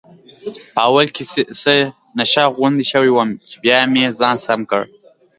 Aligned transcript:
په 0.73 0.79
اول 0.87 1.07
کې 1.15 1.23
څه 1.61 1.73
نشه 2.17 2.43
غوندې 2.57 2.85
شوی 2.91 3.11
وم، 3.13 3.29
چې 3.49 3.55
بیا 3.63 3.77
مې 3.91 4.03
ځان 4.19 4.35
سم 4.45 4.61
کړ. 4.71 4.83